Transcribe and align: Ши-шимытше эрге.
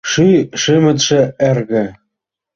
Ши-шимытше 0.09 1.19
эрге. 1.49 1.85